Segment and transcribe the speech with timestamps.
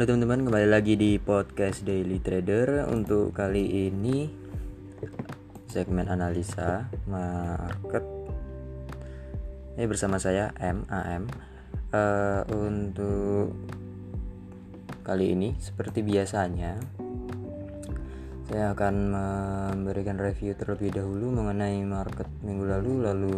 [0.00, 2.88] Halo teman-teman, kembali lagi di podcast Daily Trader.
[2.88, 4.32] Untuk kali ini
[5.68, 8.00] segmen analisa market.
[9.76, 11.28] Ini bersama saya M AM.
[11.92, 13.52] Uh, untuk
[15.04, 16.80] kali ini seperti biasanya
[18.48, 18.94] saya akan
[19.84, 23.36] memberikan review terlebih dahulu mengenai market minggu lalu lalu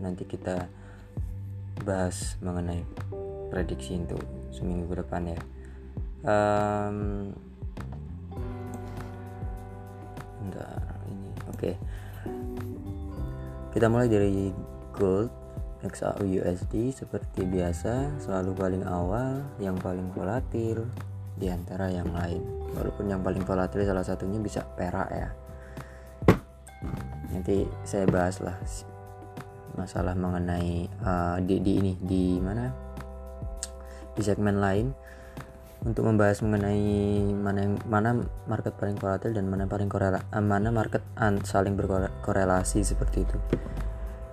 [0.00, 0.72] nanti kita
[1.84, 2.80] bahas mengenai
[3.52, 4.24] prediksi untuk
[4.56, 5.57] seminggu ke depan ya
[6.24, 7.30] um,
[11.08, 11.58] ini oke.
[11.58, 11.74] Okay.
[13.74, 14.50] kita mulai dari
[14.96, 15.30] gold
[15.86, 20.90] XAU USD seperti biasa selalu paling awal yang paling volatil
[21.38, 22.42] di antara yang lain.
[22.74, 25.30] Walaupun yang paling volatil salah satunya bisa perak ya.
[27.30, 28.58] Nanti saya bahas lah
[29.78, 32.66] masalah mengenai uh, di, di ini di mana?
[34.18, 34.90] Di segmen lain
[35.86, 38.10] untuk membahas mengenai mana mana
[38.50, 41.02] market paling volatil dan mana paling korela, eh, mana market
[41.46, 43.38] saling berkorelasi seperti itu.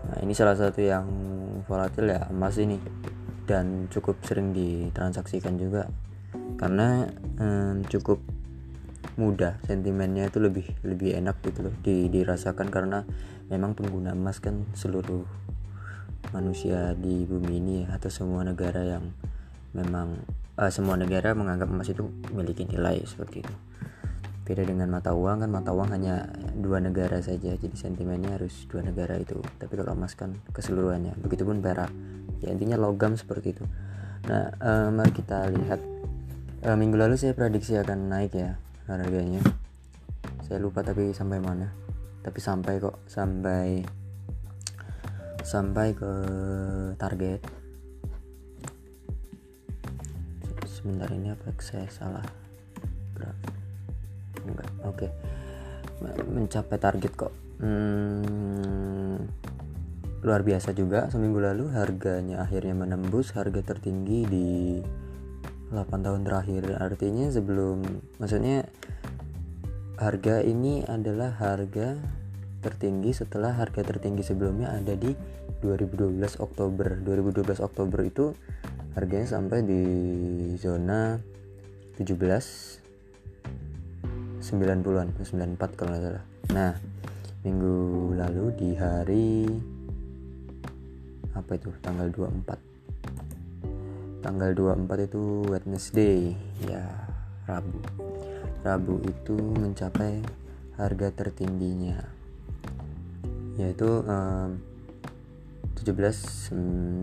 [0.06, 1.06] Nah, ini salah satu yang
[1.66, 2.78] volatil ya emas ini
[3.46, 5.86] dan cukup sering ditransaksikan juga
[6.58, 8.22] karena um, cukup
[9.16, 13.06] mudah sentimennya itu lebih lebih enak gitu loh di, dirasakan karena
[13.48, 15.24] memang pengguna emas kan seluruh
[16.34, 19.14] manusia di bumi ini ya, atau semua negara yang
[19.78, 20.20] memang
[20.60, 23.54] uh, semua negara menganggap emas itu memiliki nilai seperti itu.
[24.46, 28.86] Beda dengan mata uang kan mata uang hanya dua negara saja jadi sentimennya harus dua
[28.86, 29.42] negara itu.
[29.58, 31.18] Tapi kalau emas kan keseluruhannya.
[31.18, 31.90] Begitupun perak.
[32.46, 33.66] Ya intinya logam seperti itu.
[34.30, 35.82] Nah uh, mari kita lihat.
[36.66, 39.42] Uh, minggu lalu saya prediksi akan naik ya harganya.
[40.46, 41.74] Saya lupa tapi sampai mana.
[42.22, 43.82] Tapi sampai kok sampai
[45.46, 46.12] sampai ke
[46.98, 47.65] target
[50.86, 51.50] sebentar ini apa?
[51.58, 52.22] Saya salah.
[53.18, 53.50] Berapa
[54.46, 54.70] enggak.
[54.86, 55.10] Oke.
[55.10, 55.12] Okay.
[56.30, 57.34] mencapai target kok.
[57.58, 59.18] Hmm,
[60.22, 61.10] luar biasa juga.
[61.10, 64.50] Seminggu lalu harganya akhirnya menembus harga tertinggi di
[65.74, 66.78] 8 tahun terakhir.
[66.78, 67.82] Artinya sebelum
[68.22, 68.70] maksudnya
[69.98, 71.98] harga ini adalah harga
[72.62, 75.18] tertinggi setelah harga tertinggi sebelumnya ada di
[75.66, 77.02] 2012 Oktober.
[77.02, 78.38] 2012 Oktober itu
[78.96, 79.84] harganya sampai di
[80.56, 81.20] zona
[82.00, 82.16] 17
[84.40, 86.24] 90-an 94 kalau nggak salah.
[86.56, 86.72] Nah
[87.44, 87.76] minggu
[88.16, 89.52] lalu di hari
[91.36, 91.76] apa itu?
[91.84, 92.56] Tanggal 24
[94.24, 96.34] tanggal 24 itu Wednesday
[96.64, 96.88] ya
[97.46, 97.78] Rabu.
[98.64, 100.24] Rabu itu mencapai
[100.80, 102.00] harga tertingginya
[103.56, 104.60] yaitu um,
[105.80, 106.52] 17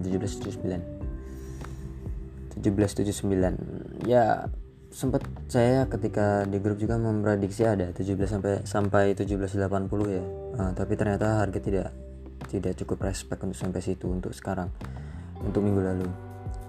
[0.05, 1.02] 1779
[2.61, 4.49] 1779 ya
[4.93, 9.57] sempat saya ketika di grup juga memprediksi ada 17 sampai sampai 1780
[10.13, 10.25] ya.
[10.53, 11.89] Uh, tapi ternyata harga tidak
[12.53, 14.69] tidak cukup respect untuk sampai situ untuk sekarang
[15.41, 16.09] untuk minggu lalu.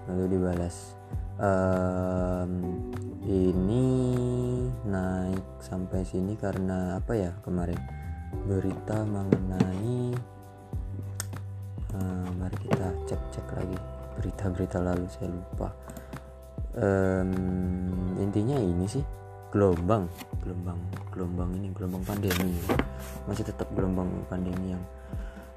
[0.08, 0.96] Lalu dibalas.
[1.34, 2.80] Um,
[3.28, 3.84] ini
[4.88, 7.76] naik sampai sini karena apa ya kemarin?
[8.48, 10.16] Berita mengenai
[11.92, 15.68] uh, mari kita cek cek lagi berita-berita lalu saya lupa.
[16.74, 19.04] Um, intinya ini sih
[19.54, 20.10] gelombang.
[20.42, 20.80] Gelombang
[21.14, 22.58] gelombang ini gelombang pandemi.
[23.30, 24.82] Masih tetap gelombang pandemi yang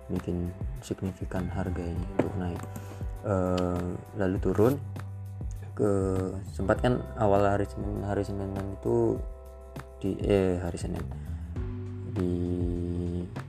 [0.07, 0.53] bikin
[0.85, 2.61] signifikan harga ini untuk naik.
[3.27, 4.73] Uh, lalu turun
[5.77, 5.91] ke
[6.53, 9.17] sempat kan awal hari Senin hari Senin itu
[10.01, 11.05] di eh hari Senin.
[12.13, 12.33] Di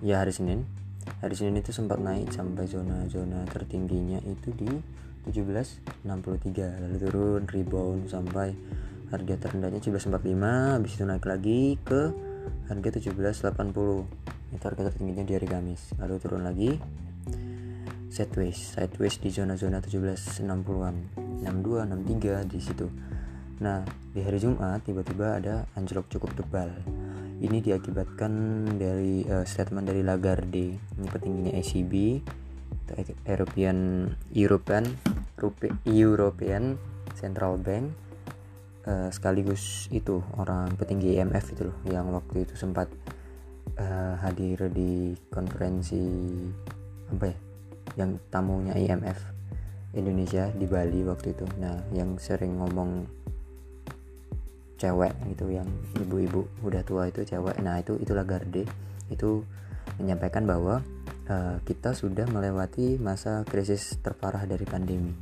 [0.04, 0.78] ya hari Senin
[1.20, 4.70] hari Senin itu sempat naik sampai zona-zona tertingginya itu di
[5.28, 6.08] 1763
[6.80, 8.54] lalu turun rebound sampai
[9.08, 12.12] harga terendahnya 1745 habis itu naik lagi ke
[12.69, 16.80] harga 1780 itu harga tertingginya di hari Kamis lalu turun lagi
[18.08, 20.96] sideways sideways di zona-zona 1760-an
[21.44, 22.88] 62 63 di situ.
[23.61, 26.72] Nah di hari Jumat tiba-tiba ada anjlok cukup tebal
[27.38, 28.32] ini diakibatkan
[28.79, 30.69] dari uh, statement dari Lagarde.
[30.75, 31.93] Ini petingginya ECB
[33.29, 34.85] European European
[35.87, 36.62] European
[37.14, 37.94] Central Bank.
[38.88, 42.88] Uh, sekaligus itu orang petinggi IMF itu loh yang waktu itu sempat
[43.76, 46.00] uh, hadir di konferensi
[47.12, 47.37] apa ya
[48.00, 49.19] yang tamunya IMF
[49.93, 51.44] Indonesia di Bali waktu itu.
[51.61, 53.18] Nah yang sering ngomong
[54.78, 55.66] cewek gitu yang
[55.98, 57.58] ibu-ibu udah tua itu cewek.
[57.60, 58.64] Nah itu itulah Garde.
[59.10, 59.42] Itu
[59.98, 60.80] menyampaikan bahwa
[61.26, 65.12] uh, kita sudah melewati masa krisis terparah dari pandemi.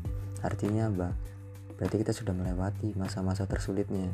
[0.44, 1.08] Artinya apa?
[1.80, 4.12] Berarti kita sudah melewati masa-masa tersulitnya.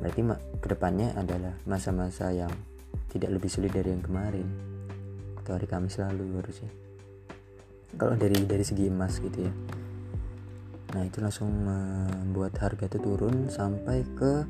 [0.00, 0.20] Berarti
[0.60, 2.52] ke depannya adalah masa-masa yang
[3.12, 4.46] tidak lebih sulit dari yang kemarin.
[5.40, 6.68] Atau hari Kamis lalu harusnya.
[7.96, 9.52] Kalau dari dari segi emas gitu ya
[10.90, 14.42] nah itu langsung membuat harga itu turun sampai ke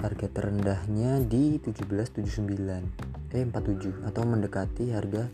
[0.00, 5.28] harga terendahnya di 1779 eh 47 atau mendekati harga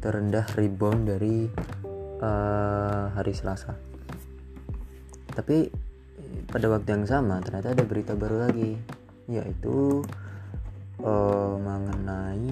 [0.00, 1.44] terendah rebound dari
[2.24, 3.76] uh, hari Selasa.
[5.30, 5.68] Tapi
[6.48, 8.74] pada waktu yang sama ternyata ada berita baru lagi
[9.30, 10.02] yaitu
[11.04, 12.50] uh, mengenai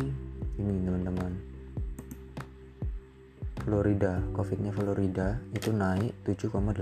[0.59, 1.48] ini teman-teman
[3.69, 6.81] Florida covidnya Florida itu naik 7,8%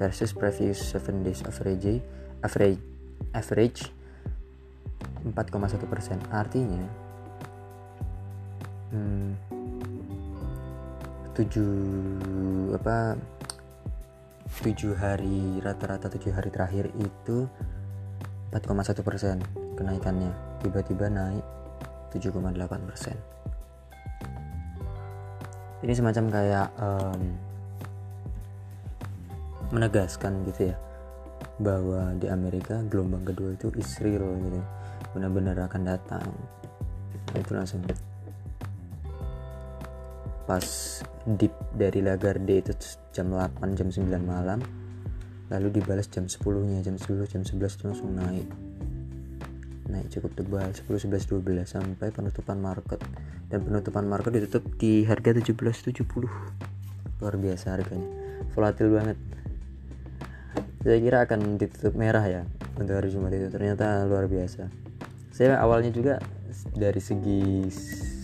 [0.00, 2.00] versus previous 7 days average
[2.40, 2.80] average
[3.36, 3.92] average
[5.28, 6.88] 4,1% artinya
[8.96, 9.36] hmm,
[11.36, 13.20] 7 apa
[14.56, 17.44] 7 hari rata-rata 7 hari terakhir itu
[18.52, 19.40] 4,1 persen
[19.80, 20.28] kenaikannya.
[20.60, 21.44] Tiba-tiba naik
[22.12, 22.52] 7,8
[25.82, 27.20] ini semacam kayak um,
[29.74, 30.76] menegaskan gitu ya
[31.58, 34.60] bahwa di Amerika gelombang kedua itu is real gitu.
[35.12, 36.26] Benar-benar akan datang.
[37.32, 37.82] Nah, itu langsung.
[40.46, 40.66] Pas
[41.38, 42.72] deep dari Lagarde itu
[43.14, 44.58] jam 8 jam 9 malam
[45.52, 48.48] lalu dibalas jam 10 nya jam 10 jam 11 itu langsung naik.
[49.86, 52.98] Naik cukup tebal 10 11 12 sampai penutupan market
[53.52, 56.00] dan penutupan market ditutup di harga 17.70
[57.20, 58.08] luar biasa harganya.
[58.56, 59.18] Volatil banget.
[60.80, 62.42] Saya kira akan ditutup merah ya
[62.80, 63.52] untuk hari Jumat itu.
[63.52, 64.72] Ternyata luar biasa.
[65.36, 66.16] Saya awalnya juga
[66.72, 67.68] dari segi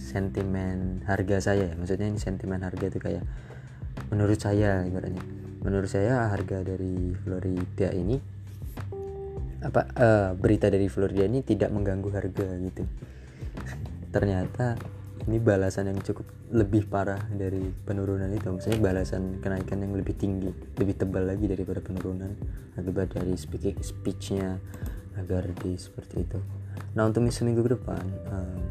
[0.09, 3.25] sentimen harga saya maksudnya ini sentimen harga itu kayak
[4.09, 5.21] menurut saya ibaratnya.
[5.61, 8.17] Menurut saya harga dari Florida ini
[9.59, 12.89] apa uh, berita dari Florida ini tidak mengganggu harga gitu.
[14.15, 18.47] Ternyata ini balasan yang cukup lebih parah dari penurunan itu.
[18.47, 22.31] Maksudnya balasan kenaikan yang lebih tinggi lebih tebal lagi daripada penurunan
[22.79, 24.63] akibat dari speaking speechnya
[25.19, 26.39] agar di seperti itu.
[26.95, 28.63] Nah untuk seminggu ke depan um,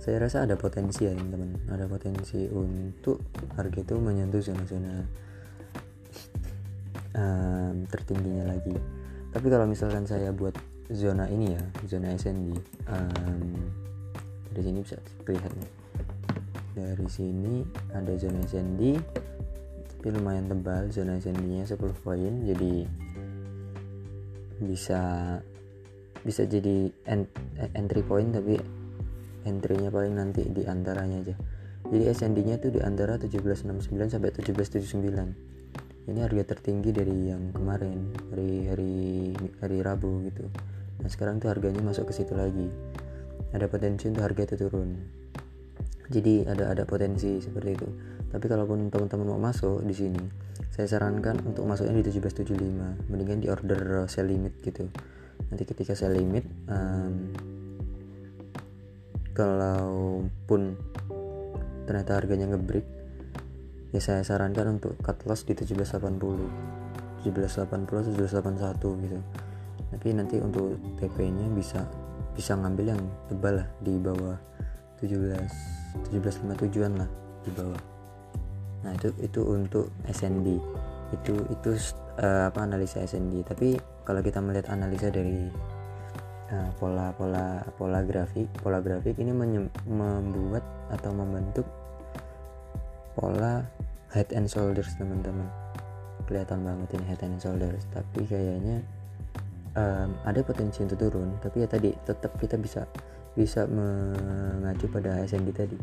[0.00, 1.66] saya rasa ada potensi ya teman-teman.
[1.68, 3.26] Ada potensi untuk
[3.58, 4.94] harga itu menyentuh zona-zona
[7.18, 8.76] um, tertingginya lagi.
[9.34, 10.54] Tapi kalau misalkan saya buat
[10.94, 12.54] zona ini ya zona SND
[12.86, 13.85] um,
[14.56, 15.72] dari sini bisa terlihat nih
[16.72, 17.60] dari sini
[17.92, 18.96] ada zona SND
[20.06, 22.32] tapi lumayan tebal zona SND nya 10 poin.
[22.46, 22.84] Jadi
[24.62, 25.02] bisa
[26.22, 26.92] bisa jadi
[27.74, 28.54] entry point tapi
[29.48, 31.34] entry-nya paling nanti di antaranya aja.
[31.90, 38.14] Jadi SND nya tuh di antara 1769 sampai 1779 ini harga tertinggi dari yang kemarin
[38.30, 38.94] hari hari
[39.58, 40.46] hari Rabu gitu.
[41.02, 42.70] Nah sekarang tuh harganya masuk ke situ lagi
[43.56, 44.90] ada potensi untuk harga itu turun.
[46.06, 47.88] Jadi ada ada potensi seperti itu.
[48.30, 50.22] Tapi kalaupun teman-teman mau masuk di sini
[50.76, 54.84] saya sarankan untuk masuknya di 1775 mendingan di order sell limit gitu.
[55.48, 57.32] Nanti ketika sell limit um,
[59.32, 60.76] kalaupun
[61.88, 62.84] ternyata harganya ngebreak
[63.96, 69.18] ya saya sarankan untuk cut loss di 1780 1780 1781 gitu.
[69.96, 71.88] Tapi nanti untuk TP nya bisa
[72.36, 73.02] bisa ngambil yang
[73.32, 74.36] tebal lah di bawah
[75.00, 75.76] 17
[76.12, 77.08] 1757an lah
[77.42, 77.82] di bawah.
[78.84, 80.60] Nah itu itu untuk SND
[81.14, 81.70] itu itu
[82.18, 85.48] uh, apa analisa SND tapi kalau kita melihat analisa dari
[86.50, 89.30] uh, pola pola pola grafik pola grafik ini
[89.86, 91.66] membuat atau membentuk
[93.16, 93.64] pola
[94.12, 95.48] head and shoulders teman-teman.
[96.26, 98.82] Kelihatan banget ini head and shoulders tapi kayaknya
[99.76, 102.88] um, ada potensi untuk turun tapi ya tadi tetap kita bisa
[103.36, 105.76] bisa mengacu pada SND tadi.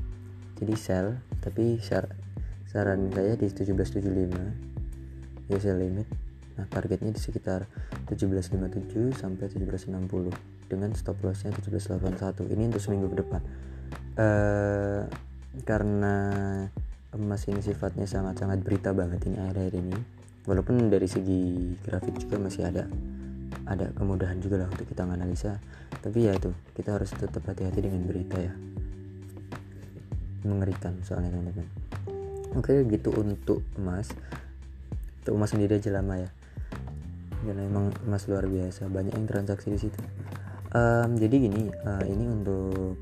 [0.57, 2.09] Jadi sell tapi sar
[2.65, 6.09] saran saya di 1775 ya sell limit.
[6.57, 7.69] Nah targetnya di sekitar
[8.09, 10.33] 1757 sampai 1760
[10.65, 13.41] dengan stop lossnya 1781 ini untuk seminggu ke depan.
[14.17, 15.05] Uh,
[15.62, 16.17] karena
[17.13, 19.93] emas ini sifatnya sangat-sangat berita banget ini akhir-akhir ini.
[20.50, 22.89] Walaupun dari segi grafik juga masih ada
[23.63, 25.60] ada kemudahan juga lah untuk kita analisa
[26.03, 28.53] tapi ya itu kita harus tetap hati-hati dengan berita ya.
[30.43, 31.84] Mengerikan soalnya teman-teman
[32.53, 34.13] oke gitu untuk emas
[35.24, 36.29] untuk emas sendiri aja lama ya.
[37.43, 40.00] Karena emang emas luar biasa banyak yang transaksi di situ.
[40.74, 42.98] Um, jadi gini uh, ini untuk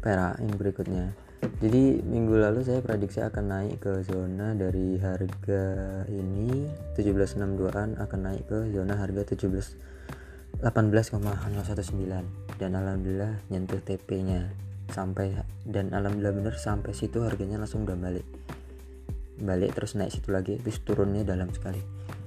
[0.00, 1.04] perak yang berikutnya
[1.40, 5.64] jadi minggu lalu saya prediksi akan naik ke zona dari harga
[6.08, 14.52] ini 1762an akan naik ke zona harga 17 18,019 dan alhamdulillah nyentuh TP nya
[14.92, 15.32] sampai
[15.64, 18.26] dan alhamdulillah bener sampai situ harganya langsung udah balik.
[19.40, 21.80] Balik terus naik situ lagi terus turunnya dalam sekali.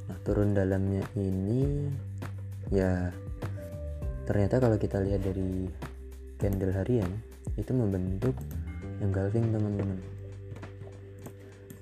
[0.09, 1.93] Nah turun dalamnya ini
[2.73, 3.13] ya
[4.25, 5.69] ternyata kalau kita lihat dari
[6.39, 7.11] candle harian
[7.59, 8.33] itu membentuk
[9.03, 9.99] engulfing teman-teman.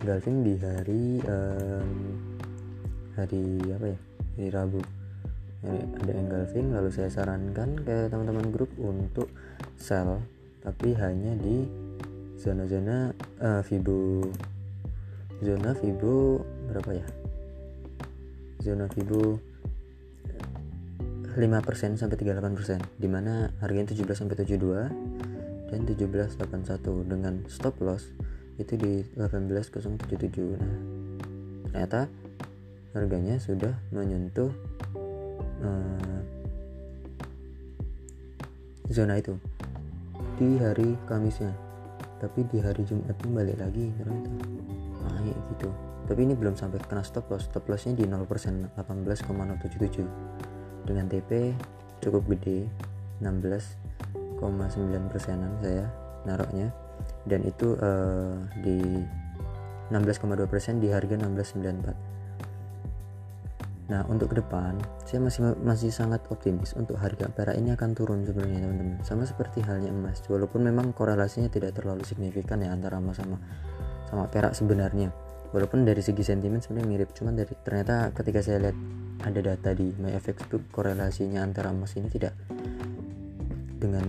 [0.02, 1.90] Engulfing di hari um,
[3.14, 3.98] hari apa ya?
[4.36, 4.82] Hari Rabu.
[5.62, 9.30] Ada engulfing lalu saya sarankan ke teman-teman grup untuk
[9.78, 10.18] sell
[10.66, 11.70] tapi hanya di
[12.42, 14.26] zona-zona uh, Fibo
[15.46, 17.06] zona Fibo berapa ya?
[18.62, 19.38] Zona Fibo
[21.32, 21.38] 5%
[21.96, 25.31] sampai 38% di mana harganya 17 sampai 72
[25.72, 28.12] dan 1781 dengan stop loss
[28.60, 30.76] itu di 18077 nah
[31.72, 32.12] ternyata
[32.92, 34.52] harganya sudah menyentuh
[35.64, 36.20] uh,
[38.92, 39.40] zona itu
[40.36, 41.56] di hari Kamisnya.
[42.18, 44.30] Tapi di hari Jumatnya balik lagi ternyata
[45.18, 45.70] naik gitu.
[46.06, 47.48] Tapi ini belum sampai kena stop loss.
[47.48, 51.56] Stop lossnya di 0% 18,077 dengan TP
[52.02, 52.68] cukup gede
[53.22, 53.81] 16
[54.42, 55.86] 9 persenan saya
[56.26, 56.74] naroknya
[57.30, 58.82] dan itu uh, di
[59.94, 62.12] 16,2 persen di harga 1694
[63.92, 68.24] Nah untuk ke depan saya masih masih sangat optimis untuk harga perak ini akan turun
[68.24, 69.04] sebenarnya teman-teman.
[69.04, 73.36] Sama seperti halnya emas walaupun memang korelasinya tidak terlalu signifikan ya antara emas sama
[74.08, 75.12] sama perak sebenarnya.
[75.52, 78.78] Walaupun dari segi sentimen sebenarnya mirip cuman dari ternyata ketika saya lihat
[79.28, 82.32] ada data di MyFX itu korelasinya antara emas ini tidak
[83.76, 84.08] dengan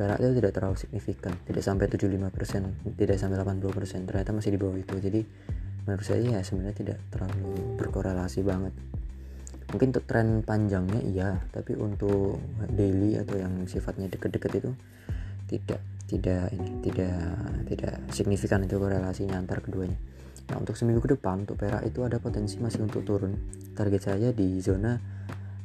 [0.00, 1.36] perak itu tidak terlalu signifikan.
[1.44, 4.96] Tidak sampai 75% tidak sampai 80% ternyata masih di bawah itu.
[4.96, 5.20] Jadi
[5.84, 8.72] menurut saya ya sebenarnya tidak terlalu berkorelasi banget.
[9.70, 12.40] Mungkin untuk tren panjangnya iya tapi untuk
[12.72, 14.72] daily atau yang sifatnya deket-deket itu
[15.52, 17.20] tidak tidak ini tidak
[17.68, 20.00] tidak signifikan itu korelasinya antar keduanya.
[20.48, 23.36] Nah untuk seminggu ke depan untuk perak itu ada potensi masih untuk turun.
[23.76, 24.96] Target saya di zona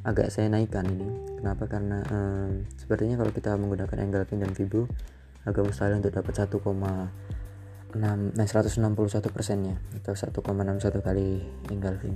[0.06, 1.36] agak saya naikkan ini.
[1.42, 1.66] Kenapa?
[1.66, 4.86] Karena um, sepertinya kalau kita menggunakan engulfing dan Fibo
[5.42, 6.62] agak mustahil untuk dapat 1,6
[7.96, 8.76] nah 161
[9.32, 11.40] persennya atau 1,61 kali
[11.72, 12.12] engulfing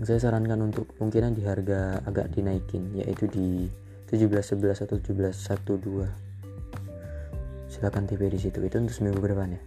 [0.00, 3.68] saya sarankan untuk kemungkinan di harga agak dinaikin yaitu di
[4.08, 6.24] 1711 atau 1712
[7.74, 9.62] silakan TP di situ itu untuk seminggu ke depan ya.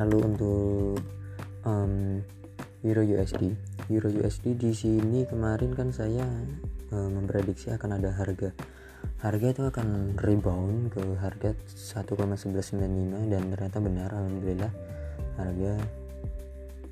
[0.00, 0.96] Lalu untuk
[1.68, 2.24] um,
[2.80, 3.52] Euro USD
[3.92, 6.24] Euro USD di sini kemarin kan saya
[6.88, 8.54] e, memprediksi akan ada harga.
[9.20, 14.72] Harga itu akan rebound ke harga 1,1195 dan ternyata benar alhamdulillah
[15.36, 15.72] harga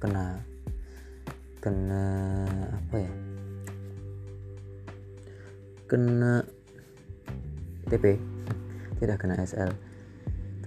[0.02, 0.25] kena
[1.62, 2.04] kena
[2.68, 3.12] apa ya?
[5.88, 6.45] Kena
[7.88, 8.04] TP
[9.00, 9.73] tidak kena SL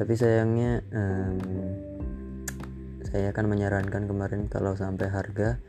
[0.01, 1.37] tapi sayangnya um,
[3.11, 5.59] saya akan menyarankan kemarin kalau sampai harga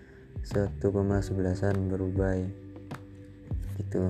[0.47, 2.51] 1,11an berubah ya.
[3.83, 4.09] Gitu.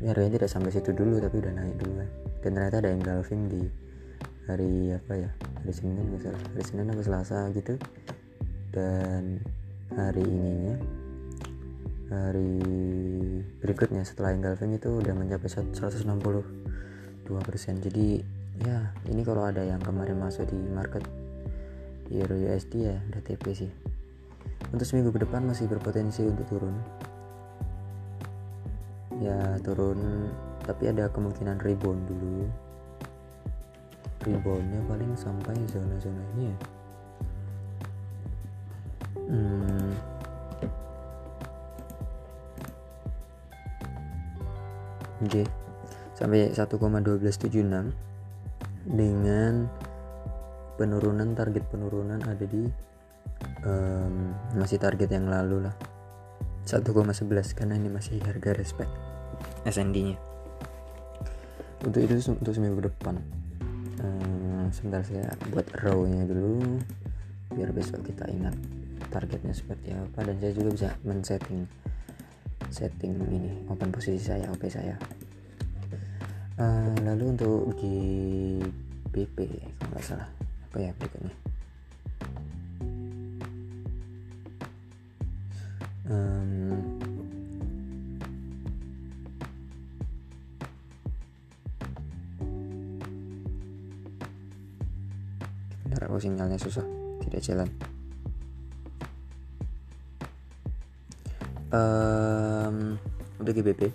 [0.00, 2.08] Ya harganya tidak sampai situ dulu tapi udah naik dulu kan
[2.42, 3.62] dan ternyata ada engulfing di
[4.50, 5.30] hari apa ya?
[5.62, 7.78] Hari Senin misalnya hari Senin atau Selasa gitu.
[8.72, 9.38] Dan
[9.92, 10.76] hari ininya
[12.10, 12.56] hari
[13.62, 16.08] berikutnya setelah engulfing itu udah mencapai 162
[17.46, 17.78] persen.
[17.78, 18.24] Jadi
[18.64, 21.06] ya ini kalau ada yang kemarin masuk di market
[22.12, 23.72] Euro USD ya udah TP sih
[24.72, 26.76] untuk seminggu ke depan masih berpotensi untuk turun
[29.20, 30.28] ya turun
[30.62, 32.46] tapi ada kemungkinan rebound dulu
[34.22, 36.56] reboundnya paling sampai zona-zona ini ya
[39.30, 39.90] hmm.
[45.22, 45.46] oke okay.
[46.14, 47.92] sampai 1,1276
[48.82, 49.66] dengan
[50.76, 52.64] penurunan target penurunan ada di
[53.66, 55.74] um, masih target yang lalu lah.
[56.62, 58.92] 1,11 karena ini masih harga respect
[59.66, 60.18] SND nya.
[61.82, 63.18] Untuk itu untuk seminggu depan.
[64.02, 66.80] Um, sebentar saya buat row nya dulu
[67.52, 68.56] biar besok kita ingat
[69.12, 71.68] targetnya seperti apa dan saya juga bisa men-setting
[72.72, 74.96] setting ini open posisi saya OP saya.
[76.56, 77.96] Uh, lalu untuk di
[79.12, 79.36] BP
[79.76, 80.41] kalau nggak salah
[80.72, 81.36] apa ya berikutnya?
[86.08, 86.96] Um,
[95.84, 96.88] bentar oh sinyalnya susah
[97.28, 97.68] tidak jalan.
[101.68, 102.96] Um,
[103.40, 103.92] untuk GBP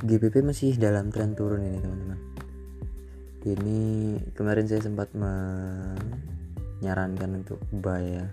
[0.00, 2.27] GBP masih dalam tren turun ini teman-teman
[3.46, 8.26] ini kemarin saya sempat menyarankan untuk buy ya.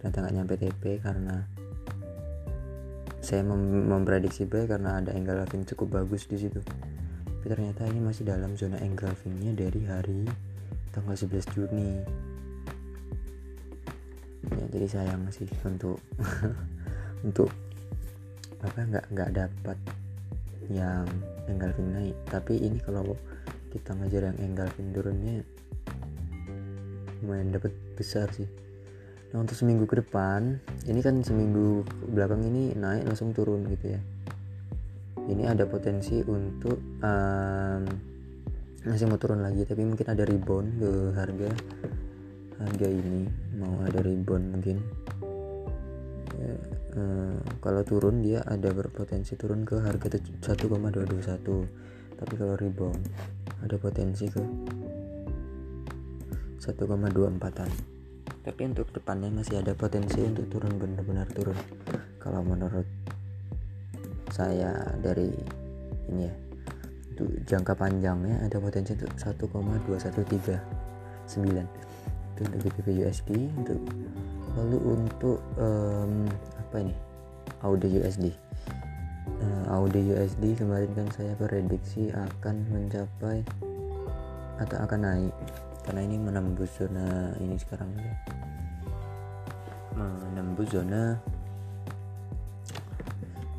[0.00, 1.44] Ternyata nggak nyampe TP karena
[3.20, 6.64] saya mem memprediksi buy karena ada engulfing cukup bagus di situ.
[6.64, 10.24] Tapi ternyata ini masih dalam zona engulfingnya dari hari
[10.96, 12.00] tanggal 11 Juni.
[14.48, 16.00] Ya jadi sayang sih untuk
[17.26, 17.52] untuk
[18.64, 19.76] apa nggak nggak dapat
[20.72, 21.04] yang
[21.52, 22.16] engulfing naik.
[22.32, 23.12] Tapi ini kalau
[23.78, 25.46] kita ngajar yang engulfing turunnya
[27.22, 28.46] lumayan dapat besar sih.
[29.30, 30.58] Nah untuk seminggu ke depan
[30.90, 34.00] ini kan seminggu belakang ini naik langsung turun gitu ya.
[35.28, 37.82] Ini ada potensi untuk um,
[38.82, 41.50] masih mau turun lagi tapi mungkin ada rebound ke harga
[42.58, 43.28] harga ini
[43.60, 44.78] mau ada rebound mungkin.
[46.38, 46.54] Ya,
[46.94, 53.02] uh, kalau turun dia ada berpotensi turun ke harga 1,221 tapi kalau rebound
[53.64, 54.42] ada potensi ke?
[56.58, 57.98] 1,24an
[58.48, 61.52] tapi untuk depannya masih ada potensi untuk turun benar-benar turun.
[62.16, 62.88] Kalau menurut
[64.32, 64.72] saya
[65.04, 65.28] dari
[66.08, 66.32] ini ya
[67.12, 70.56] untuk jangka panjangnya ada potensi untuk 1,2139
[71.28, 73.76] itu untuk GBP USD untuk
[74.56, 76.24] lalu untuk um,
[76.56, 76.96] apa ini?
[77.60, 78.32] AUD USD
[79.68, 83.44] AUD USD kemarin kan saya prediksi akan mencapai
[84.58, 85.34] atau akan naik.
[85.84, 88.12] Karena ini menembus zona ini sekarang ya
[89.98, 91.18] menembus zona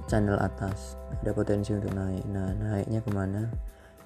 [0.09, 0.97] channel atas.
[1.21, 2.25] Ada potensi untuk naik.
[2.27, 3.45] Nah naiknya ke mana?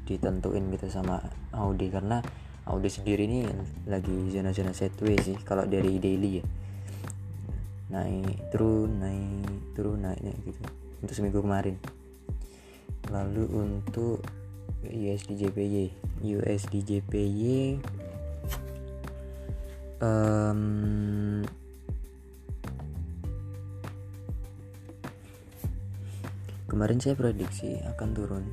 [0.06, 1.23] ditentuin gitu sama
[1.56, 1.88] Audi.
[1.88, 2.19] Karena
[2.67, 3.47] Audi sendiri ini
[3.88, 6.45] lagi zona-zona setway sih kalau dari daily ya.
[7.95, 10.62] Naik turun naik turun naiknya gitu.
[10.99, 11.80] Untuk seminggu kemarin.
[13.08, 14.19] Lalu untuk
[14.86, 17.78] USD JPY USD JPY
[20.01, 21.41] um,
[26.75, 28.43] kemarin saya prediksi akan turun.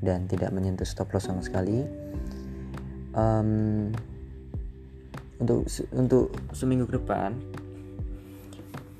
[0.06, 1.82] dan tidak menyentuh stop loss sama sekali.
[3.18, 3.90] Um,
[5.40, 7.36] untuk untuk seminggu ke depan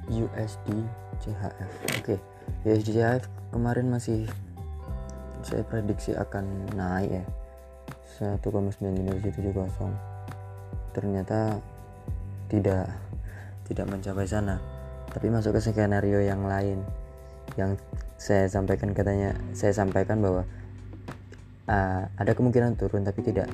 [0.09, 0.73] USD
[1.21, 2.17] CHF oke
[2.65, 4.25] USD CHF kemarin masih
[5.45, 7.25] saya prediksi akan naik ya
[8.17, 10.09] 1,95770
[10.93, 11.61] ternyata
[12.49, 12.89] tidak
[13.69, 14.57] tidak mencapai sana.
[15.09, 16.81] Tapi masuk ke skenario yang lain.
[17.57, 17.77] Yang
[18.17, 20.43] saya sampaikan katanya saya sampaikan bahwa
[21.69, 23.49] uh, ada kemungkinan turun tapi tidak.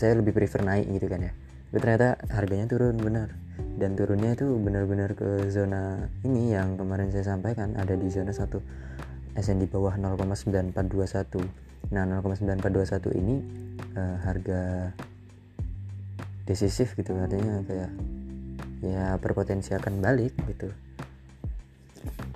[0.00, 1.32] Saya lebih prefer naik gitu kan ya.
[1.70, 3.36] Tapi ternyata harganya turun benar.
[3.76, 8.48] Dan turunnya itu benar-benar ke zona ini yang kemarin saya sampaikan ada di zona 1
[9.36, 13.36] SN di bawah 0,9421 nah 0,9421 ini
[13.96, 14.92] uh, harga
[16.44, 17.90] decisif gitu artinya kayak
[18.84, 20.68] ya berpotensi akan balik gitu.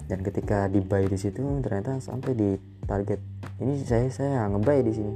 [0.04, 3.20] Dan ketika di buy di situ ternyata sampai di target
[3.60, 5.12] ini saya saya ngebuy di sini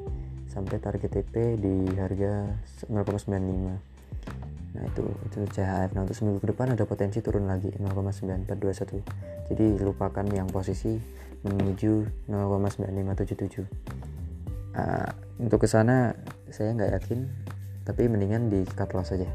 [0.49, 2.51] sampai target TP di harga
[2.89, 3.99] 0,95
[4.79, 9.67] nah itu itu CHF nah untuk seminggu ke depan ada potensi turun lagi 0,9421 jadi
[9.81, 11.01] lupakan yang posisi
[11.43, 14.08] menuju 0,9577
[14.79, 15.11] uh,
[15.43, 16.15] untuk ke sana
[16.55, 17.27] saya nggak yakin
[17.83, 18.63] tapi mendingan di
[18.95, 19.27] loss saja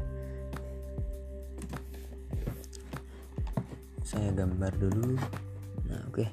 [4.04, 5.18] saya gambar dulu.
[5.90, 6.22] Nah oke.
[6.22, 6.28] Okay.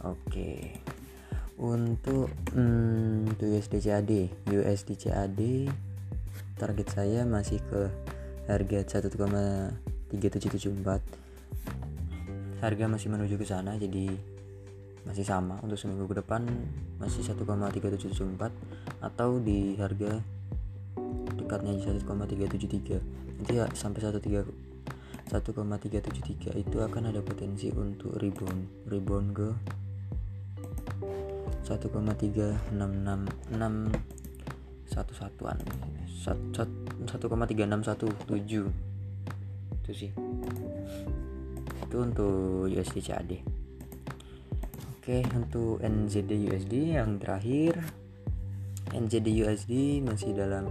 [0.00, 0.16] oke.
[0.26, 0.78] Okay
[1.58, 5.66] untuk hmm, USD CAD USD CAD
[6.54, 7.90] target saya masih ke
[8.46, 11.27] harga 1,3774
[12.58, 14.10] harga masih menuju ke sana jadi
[15.06, 15.58] masih sama.
[15.62, 16.44] Untuk seminggu ke depan
[16.98, 18.50] masih 1,3774
[19.00, 20.20] atau di harga
[21.38, 23.00] dekatnya 1,373
[23.38, 24.68] nanti ya sampai 13
[25.28, 28.88] 1,373 itu akan ada potensi untuk rebound.
[28.88, 29.52] Rebound ke
[31.68, 33.92] 1,3666
[34.88, 35.60] satu satuan.
[36.24, 38.72] 1,3617
[39.78, 40.10] itu sih
[41.88, 43.58] itu untuk USD CAD
[45.08, 47.80] oke untuk NZD USD yang terakhir.
[48.92, 50.68] NZD USD masih dalam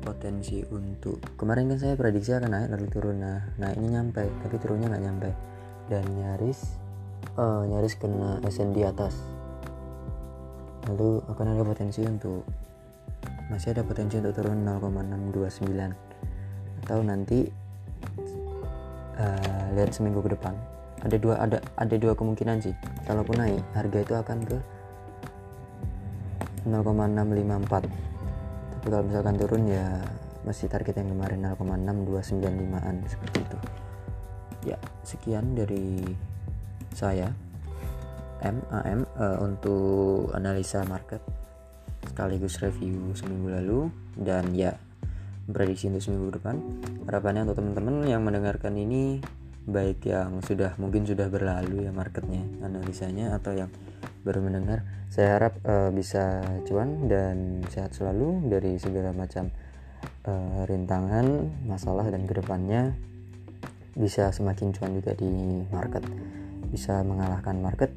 [0.00, 3.20] potensi untuk kemarin kan saya prediksi akan naik lalu turun.
[3.60, 5.30] Nah ini nyampe tapi turunnya nggak nyampe.
[5.92, 6.80] Dan nyaris
[7.36, 9.20] uh, nyaris kena SN atas.
[10.88, 12.40] Lalu akan ada potensi untuk
[13.52, 17.52] masih ada potensi untuk turun 0,629 atau nanti
[19.18, 20.54] uh, lihat seminggu ke depan.
[21.04, 22.74] Ada dua ada ada dua kemungkinan sih.
[23.04, 24.58] Kalaupun naik harga itu akan ke
[26.64, 28.14] 0,654
[28.84, 29.96] tapi kalau misalkan turun ya
[30.44, 33.58] masih target yang kemarin 0,6295an seperti itu.
[34.68, 36.04] Ya sekian dari
[36.92, 37.32] saya.
[38.44, 41.24] M AM uh, untuk analisa market
[42.04, 43.80] sekaligus review seminggu lalu.
[44.20, 44.76] Dan ya
[45.48, 46.60] prediksi untuk seminggu depan.
[47.08, 49.20] Harapannya untuk teman-teman yang mendengarkan ini
[49.64, 53.72] baik yang sudah mungkin sudah berlalu ya marketnya analisanya atau yang
[54.28, 59.48] baru mendengar saya harap uh, bisa cuan dan sehat selalu dari segala macam
[60.26, 62.92] uh, rintangan masalah dan ke depannya
[63.94, 66.02] bisa semakin cuan juga di market.
[66.74, 67.94] Bisa mengalahkan market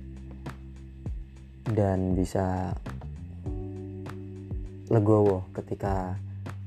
[1.74, 2.78] dan bisa
[4.94, 6.16] legowo ketika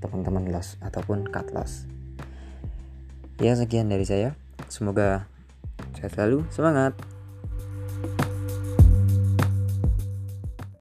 [0.01, 1.85] teman-teman loss ataupun cut loss.
[3.41, 4.37] Ya sekian dari saya.
[4.69, 5.29] Semoga
[5.97, 6.97] sehat selalu, semangat.